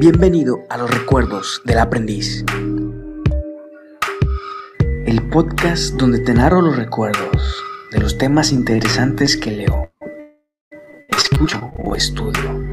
Bienvenido 0.00 0.64
a 0.70 0.78
los 0.78 0.90
recuerdos 0.90 1.60
del 1.66 1.78
aprendiz. 1.78 2.42
El 5.04 5.28
podcast 5.28 5.92
donde 5.96 6.20
te 6.20 6.32
narro 6.32 6.62
los 6.62 6.74
recuerdos 6.74 7.62
de 7.92 7.98
los 8.00 8.16
temas 8.16 8.50
interesantes 8.50 9.36
que 9.36 9.50
leo, 9.50 9.92
escucho 11.10 11.70
o 11.84 11.94
estudio. 11.94 12.64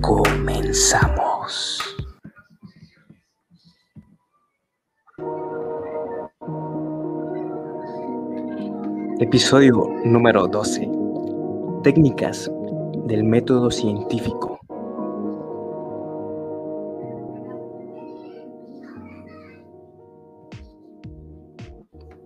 Comenzamos. 0.00 1.82
Episodio 9.18 9.84
número 10.04 10.46
12. 10.46 10.97
Técnicas 11.82 12.50
del 13.06 13.22
método 13.22 13.70
científico. 13.70 14.58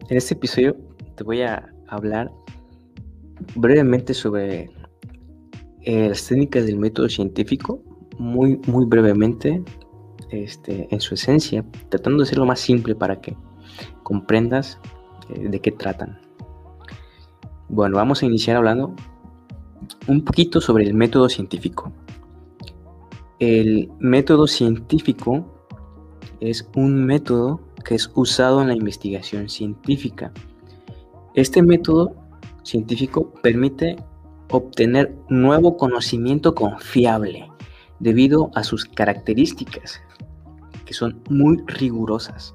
En 0.09 0.16
este 0.16 0.33
episodio 0.33 0.74
te 1.16 1.24
voy 1.24 1.43
a 1.43 1.70
hablar 1.88 2.33
brevemente 3.55 4.15
sobre 4.15 4.70
eh, 5.82 6.09
las 6.09 6.27
técnicas 6.27 6.65
del 6.65 6.79
método 6.79 7.10
científico, 7.10 7.82
muy, 8.19 8.59
muy 8.66 8.87
brevemente, 8.87 9.62
este, 10.30 10.88
en 10.91 11.01
su 11.01 11.12
esencia, 11.12 11.62
tratando 11.91 12.21
de 12.21 12.27
ser 12.27 12.38
lo 12.38 12.46
más 12.46 12.59
simple 12.59 12.95
para 12.95 13.21
que 13.21 13.37
comprendas 14.02 14.80
eh, 15.29 15.48
de 15.51 15.60
qué 15.60 15.73
tratan. 15.73 16.19
Bueno, 17.69 17.96
vamos 17.96 18.23
a 18.23 18.27
iniciar 18.27 18.57
hablando 18.57 18.95
un 20.07 20.25
poquito 20.25 20.61
sobre 20.61 20.85
el 20.85 20.95
método 20.95 21.29
científico. 21.29 21.93
El 23.38 23.91
método 23.99 24.47
científico 24.47 25.45
es 26.41 26.69
un 26.77 27.05
método 27.05 27.61
que 27.85 27.95
es 27.95 28.11
usado 28.15 28.63
en 28.63 28.69
la 28.69 28.74
investigación 28.74 29.49
científica. 29.49 30.33
Este 31.35 31.63
método 31.63 32.15
científico 32.63 33.33
permite 33.43 33.97
obtener 34.51 35.16
nuevo 35.29 35.77
conocimiento 35.77 36.55
confiable 36.55 37.49
debido 38.01 38.51
a 38.55 38.65
sus 38.65 38.85
características, 38.85 40.01
que 40.85 40.95
son 40.95 41.23
muy 41.30 41.63
rigurosas, 41.67 42.55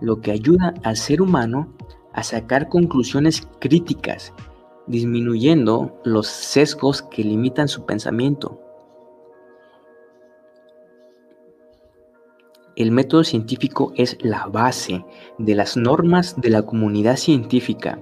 lo 0.00 0.20
que 0.20 0.32
ayuda 0.32 0.74
al 0.82 0.96
ser 0.96 1.22
humano 1.22 1.72
a 2.12 2.22
sacar 2.22 2.68
conclusiones 2.68 3.48
críticas, 3.60 4.32
disminuyendo 4.86 6.00
los 6.04 6.26
sesgos 6.26 7.02
que 7.02 7.24
limitan 7.24 7.68
su 7.68 7.84
pensamiento. 7.84 8.60
El 12.74 12.90
método 12.90 13.22
científico 13.22 13.92
es 13.96 14.16
la 14.22 14.46
base 14.46 15.04
de 15.38 15.54
las 15.54 15.76
normas 15.76 16.40
de 16.40 16.48
la 16.48 16.62
comunidad 16.62 17.16
científica 17.16 18.00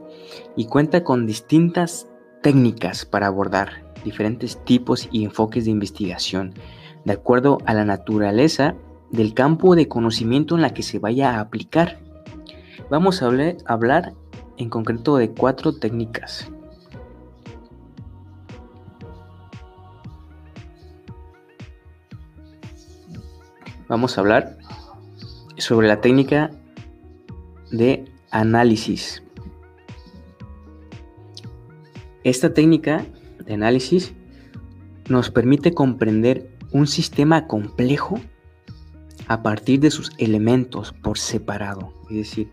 y 0.56 0.67
cuenta 0.67 1.03
con 1.03 1.27
distintas 1.27 2.06
técnicas 2.41 3.05
para 3.05 3.27
abordar 3.27 3.92
diferentes 4.05 4.62
tipos 4.65 5.09
y 5.11 5.25
enfoques 5.25 5.65
de 5.65 5.72
investigación, 5.72 6.55
de 7.05 7.12
acuerdo 7.12 7.59
a 7.67 7.75
la 7.75 7.84
naturaleza 7.84 8.77
del 9.11 9.34
campo 9.34 9.75
de 9.75 9.89
conocimiento 9.89 10.55
en 10.55 10.62
la 10.62 10.72
que 10.72 10.83
se 10.83 10.98
vaya 10.98 11.33
a 11.33 11.41
aplicar. 11.41 11.98
Vamos 12.91 13.22
a 13.22 13.27
hablar, 13.27 14.15
en 14.56 14.69
concreto 14.69 15.17
de 15.17 15.31
cuatro 15.31 15.75
técnicas. 15.75 16.50
Vamos 23.91 24.17
a 24.17 24.21
hablar 24.21 24.56
sobre 25.59 25.89
la 25.89 26.01
técnica 26.01 26.53
de 27.73 28.05
análisis. 28.31 29.21
Esta 32.23 32.55
técnica 32.55 33.05
de 33.45 33.55
análisis 33.55 34.15
nos 35.09 35.33
permite 35.33 35.75
comprender 35.75 36.56
un 36.71 36.87
sistema 36.87 37.49
complejo 37.49 38.21
a 39.27 39.43
partir 39.43 39.81
de 39.81 39.91
sus 39.91 40.12
elementos 40.19 40.93
por 40.93 41.19
separado, 41.19 41.93
es 42.11 42.17
decir, 42.17 42.53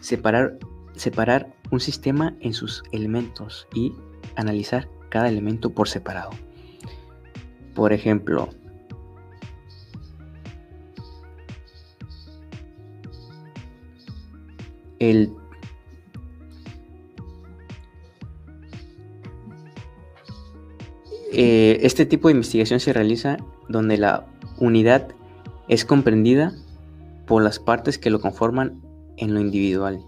separar, 0.00 0.56
separar 0.96 1.52
un 1.72 1.80
sistema 1.80 2.36
en 2.40 2.54
sus 2.54 2.82
elementos 2.90 3.68
y 3.74 3.92
analizar 4.34 4.88
cada 5.10 5.28
elemento 5.28 5.74
por 5.74 5.90
separado. 5.90 6.30
Por 7.74 7.92
ejemplo, 7.92 8.48
eh, 21.32 21.80
este 21.82 22.06
tipo 22.06 22.28
de 22.28 22.34
investigación 22.34 22.80
se 22.80 22.92
realiza 22.92 23.38
donde 23.68 23.98
la 23.98 24.26
unidad 24.58 25.08
es 25.68 25.84
comprendida 25.84 26.52
por 27.26 27.42
las 27.42 27.58
partes 27.58 27.98
que 27.98 28.10
lo 28.10 28.20
conforman 28.20 28.80
en 29.16 29.34
lo 29.34 29.40
individual 29.40 30.00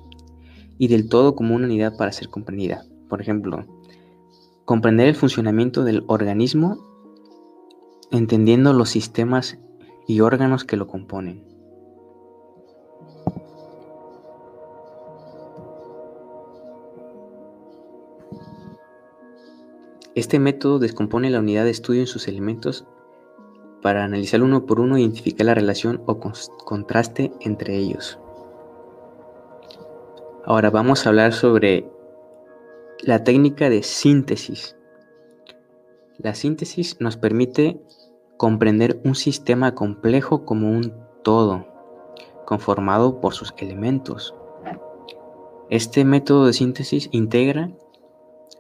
y 0.78 0.88
del 0.88 1.08
todo 1.08 1.34
como 1.34 1.54
una 1.54 1.66
unidad 1.66 1.96
para 1.96 2.12
ser 2.12 2.28
comprendida. 2.28 2.84
Por 3.08 3.20
ejemplo, 3.20 3.64
comprender 4.64 5.08
el 5.08 5.14
funcionamiento 5.14 5.84
del 5.84 6.04
organismo 6.06 6.78
entendiendo 8.10 8.72
los 8.72 8.90
sistemas 8.90 9.58
y 10.06 10.20
órganos 10.20 10.64
que 10.64 10.76
lo 10.76 10.86
componen. 10.86 11.55
Este 20.16 20.38
método 20.38 20.78
descompone 20.78 21.28
la 21.28 21.40
unidad 21.40 21.64
de 21.64 21.70
estudio 21.70 22.00
en 22.00 22.06
sus 22.06 22.26
elementos 22.26 22.86
para 23.82 24.02
analizar 24.02 24.42
uno 24.42 24.64
por 24.64 24.80
uno 24.80 24.96
e 24.96 25.02
identificar 25.02 25.44
la 25.44 25.52
relación 25.52 26.02
o 26.06 26.18
contraste 26.64 27.32
entre 27.40 27.76
ellos. 27.76 28.18
Ahora 30.46 30.70
vamos 30.70 31.04
a 31.04 31.10
hablar 31.10 31.34
sobre 31.34 31.86
la 33.00 33.24
técnica 33.24 33.68
de 33.68 33.82
síntesis. 33.82 34.74
La 36.16 36.34
síntesis 36.34 36.98
nos 36.98 37.18
permite 37.18 37.78
comprender 38.38 38.98
un 39.04 39.16
sistema 39.16 39.74
complejo 39.74 40.46
como 40.46 40.70
un 40.70 40.94
todo, 41.24 41.66
conformado 42.46 43.20
por 43.20 43.34
sus 43.34 43.52
elementos. 43.58 44.34
Este 45.68 46.06
método 46.06 46.46
de 46.46 46.54
síntesis 46.54 47.10
integra 47.12 47.70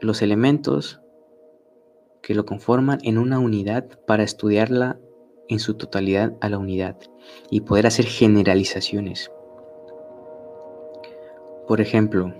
los 0.00 0.20
elementos 0.20 1.00
que 2.26 2.34
lo 2.34 2.44
conforman 2.44 2.98
en 3.04 3.18
una 3.18 3.38
unidad 3.38 3.86
para 4.04 4.24
estudiarla 4.24 4.98
en 5.46 5.60
su 5.60 5.74
totalidad 5.74 6.36
a 6.40 6.48
la 6.48 6.58
unidad 6.58 6.96
y 7.50 7.60
poder 7.60 7.86
hacer 7.86 8.04
generalizaciones. 8.06 9.30
Por 11.68 11.80
ejemplo, 11.80 12.34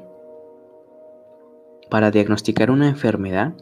para 1.89 2.11
diagnosticar 2.11 2.73
una 2.73 2.89
enfermedad, 2.89 3.55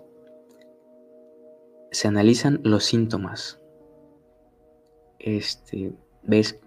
se 1.91 2.09
analizan 2.09 2.59
los 2.65 2.85
síntomas. 2.85 3.61
Este, 5.19 5.93
ves 6.23 6.59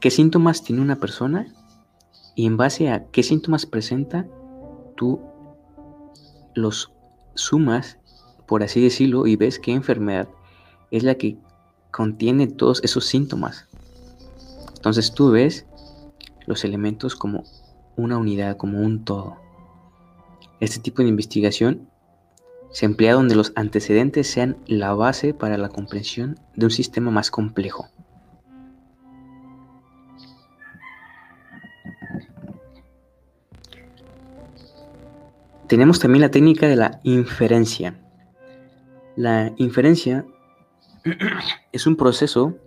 qué 0.00 0.10
síntomas 0.10 0.64
tiene 0.64 0.82
una 0.82 0.96
persona 0.96 1.54
y 2.34 2.46
en 2.46 2.56
base 2.56 2.90
a 2.90 3.06
qué 3.12 3.22
síntomas 3.22 3.64
presenta, 3.64 4.26
tú 4.96 5.20
los 6.56 6.92
sumas, 7.34 8.00
por 8.46 8.62
así 8.62 8.82
decirlo, 8.82 9.26
y 9.26 9.36
ves 9.36 9.58
qué 9.58 9.72
enfermedad 9.72 10.28
es 10.90 11.02
la 11.02 11.16
que 11.16 11.36
contiene 11.90 12.46
todos 12.46 12.82
esos 12.84 13.04
síntomas. 13.06 13.68
Entonces 14.76 15.12
tú 15.14 15.30
ves 15.30 15.66
los 16.46 16.64
elementos 16.64 17.16
como 17.16 17.44
una 17.96 18.18
unidad, 18.18 18.56
como 18.56 18.80
un 18.80 19.04
todo. 19.04 19.36
Este 20.60 20.80
tipo 20.80 21.02
de 21.02 21.08
investigación 21.08 21.88
se 22.70 22.86
emplea 22.86 23.14
donde 23.14 23.36
los 23.36 23.52
antecedentes 23.54 24.28
sean 24.28 24.56
la 24.66 24.94
base 24.94 25.32
para 25.32 25.56
la 25.56 25.68
comprensión 25.68 26.38
de 26.56 26.66
un 26.66 26.70
sistema 26.70 27.10
más 27.10 27.30
complejo. 27.30 27.88
Tenemos 35.68 35.98
también 35.98 36.22
la 36.22 36.30
técnica 36.30 36.68
de 36.68 36.76
la 36.76 37.00
inferencia. 37.04 37.98
La 39.16 39.52
inferencia 39.58 40.26
es 41.70 41.86
un 41.86 41.94
proceso 41.94 42.58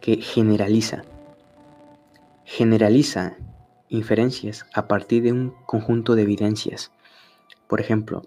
que 0.00 0.22
generaliza. 0.22 1.02
Generaliza 2.44 3.36
inferencias 3.90 4.64
a 4.72 4.88
partir 4.88 5.22
de 5.24 5.32
un 5.32 5.54
conjunto 5.66 6.14
de 6.14 6.22
evidencias 6.22 6.92
Por 7.66 7.80
ejemplo, 7.80 8.22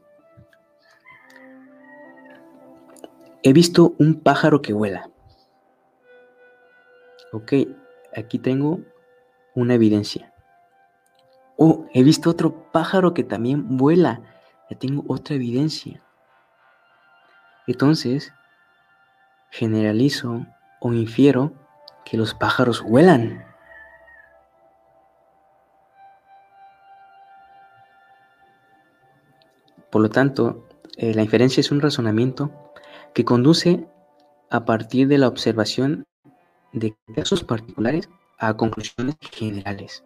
he 3.42 3.52
visto 3.52 3.96
un 3.98 4.20
pájaro 4.20 4.62
que 4.62 4.74
vuela. 4.74 5.10
Ok, 7.34 7.54
aquí 8.16 8.38
tengo 8.38 8.80
una 9.56 9.74
evidencia. 9.74 10.32
Oh, 11.58 11.88
he 11.96 12.04
visto 12.04 12.30
otro 12.30 12.72
pájaro 12.72 13.16
que 13.16 13.24
también 13.24 13.78
vuela. 13.78 14.22
Ya 14.70 14.78
tengo 14.78 15.04
otra 15.08 15.36
evidencia. 15.36 16.04
Entonces, 17.68 18.34
generalizo 19.50 20.46
o 20.80 20.94
infiero 20.94 21.54
que 22.06 22.18
los 22.18 22.34
pájaros 22.34 22.82
vuelan. 22.82 23.46
Por 29.92 30.02
lo 30.02 30.10
tanto, 30.10 30.68
eh, 30.98 31.14
la 31.14 31.22
inferencia 31.22 31.62
es 31.62 31.72
un 31.72 31.82
razonamiento 31.82 32.52
que 33.14 33.26
conduce 33.26 33.86
a 34.50 34.66
partir 34.66 35.08
de 35.08 35.18
la 35.18 35.28
observación 35.28 36.06
de 36.72 36.96
casos 37.14 37.44
particulares 37.44 38.10
a 38.38 38.56
conclusiones 38.56 39.16
generales. 39.32 40.04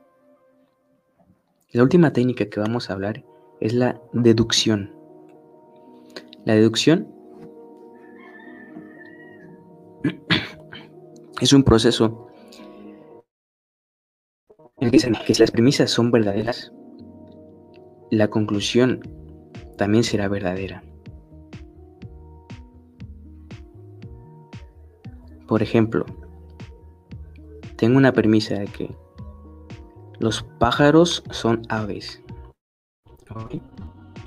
La 1.72 1.84
última 1.84 2.12
técnica 2.14 2.46
que 2.46 2.60
vamos 2.60 2.90
a 2.90 2.94
hablar 2.94 3.24
es 3.60 3.74
la 3.74 4.02
deducción. 4.14 4.94
La 6.46 6.54
deducción 6.54 7.15
es 11.46 11.54
un 11.54 11.64
proceso 11.64 12.28
en 14.80 14.90
que 14.90 15.00
si 15.36 15.42
las 15.42 15.52
premisas 15.52 15.92
son 15.92 16.10
verdaderas, 16.10 16.74
la 18.10 18.30
conclusión 18.30 19.02
también 19.78 20.04
será 20.04 20.28
verdadera. 20.28 20.84
Por 25.48 25.62
ejemplo, 25.62 26.06
tengo 27.76 27.98
una 27.98 28.12
premisa 28.12 28.56
de 28.56 28.66
que 28.66 28.96
los 30.18 30.42
pájaros 30.58 31.24
son 31.30 31.62
aves. 31.70 32.24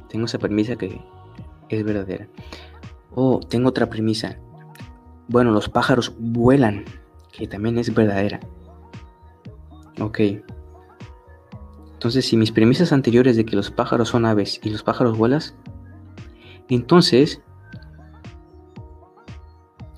Tengo 0.08 0.26
esa 0.26 0.38
premisa 0.38 0.76
que 0.76 1.00
es 1.68 1.84
verdadera. 1.84 2.28
O 3.16 3.40
tengo 3.40 3.70
otra 3.70 3.90
premisa. 3.90 4.38
Bueno, 5.26 5.50
los 5.50 5.68
pájaros 5.68 6.14
vuelan, 6.18 6.84
que 7.38 7.46
también 7.46 7.78
es 7.78 7.94
verdadera. 7.94 8.40
Ok. 10.00 10.20
Entonces, 11.92 12.26
si 12.26 12.36
mis 12.36 12.50
premisas 12.50 12.92
anteriores 12.92 13.36
de 13.36 13.44
que 13.44 13.56
los 13.56 13.70
pájaros 13.70 14.08
son 14.08 14.26
aves 14.26 14.60
y 14.62 14.70
los 14.70 14.82
pájaros 14.82 15.16
vuelan, 15.16 15.40
entonces 16.68 17.40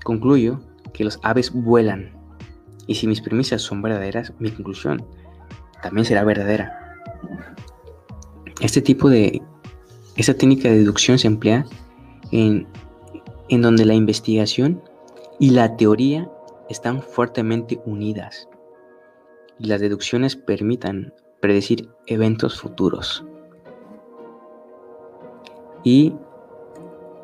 concluyo 0.04 0.60
que 0.92 1.04
los 1.04 1.18
aves 1.22 1.50
vuelan. 1.52 2.12
Y 2.86 2.96
si 2.96 3.06
mis 3.06 3.20
premisas 3.20 3.62
son 3.62 3.80
verdaderas, 3.80 4.34
mi 4.38 4.50
conclusión 4.50 5.04
también 5.82 6.04
será 6.04 6.24
verdadera. 6.24 6.96
Este 8.60 8.82
tipo 8.82 9.08
de... 9.08 9.40
Esta 10.16 10.34
técnica 10.34 10.68
de 10.68 10.78
deducción 10.80 11.18
se 11.18 11.28
emplea 11.28 11.64
en, 12.32 12.66
en 13.48 13.62
donde 13.62 13.86
la 13.86 13.94
investigación 13.94 14.82
y 15.38 15.50
la 15.50 15.76
teoría 15.76 16.28
están 16.70 17.02
fuertemente 17.02 17.80
unidas 17.84 18.48
y 19.58 19.66
las 19.66 19.80
deducciones 19.80 20.36
permitan 20.36 21.12
predecir 21.40 21.90
eventos 22.06 22.60
futuros. 22.60 23.24
Y 25.84 26.14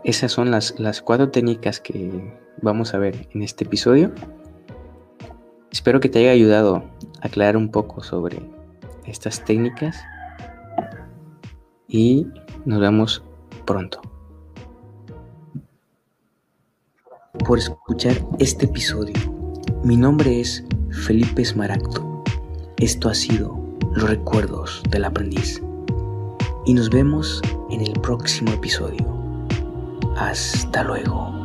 esas 0.05 0.33
son 0.33 0.51
las, 0.51 0.79
las 0.79 1.01
cuatro 1.01 1.31
técnicas 1.31 1.81
que 1.81 2.35
vamos 2.61 2.93
a 2.93 2.99
ver 2.99 3.29
en 3.33 3.43
este 3.43 3.65
episodio. 3.65 4.13
Espero 5.71 6.01
que 6.01 6.09
te 6.09 6.19
haya 6.19 6.31
ayudado 6.31 6.77
a 7.23 7.27
aclarar 7.27 7.57
un 7.57 7.71
poco 7.71 8.03
sobre 8.03 8.43
estas 9.05 9.45
técnicas 9.45 10.03
y 11.89 12.27
nos 12.65 12.81
vemos 12.81 13.23
pronto. 13.65 14.01
Por 17.47 17.59
escuchar 17.59 18.17
este 18.39 18.67
episodio. 18.67 19.26
Mi 19.87 19.97
nombre 19.97 20.41
es 20.41 20.65
Felipe 20.91 21.45
Smaragdo. 21.45 22.25
Esto 22.77 23.09
ha 23.09 23.15
sido 23.15 23.57
Los 23.95 24.11
Recuerdos 24.11 24.83
del 24.91 25.05
Aprendiz. 25.05 25.63
Y 26.65 26.75
nos 26.75 26.91
vemos 26.91 27.41
en 27.71 27.83
el 27.83 27.93
próximo 28.01 28.51
episodio. 28.51 29.07
Hasta 30.17 30.83
luego. 30.83 31.36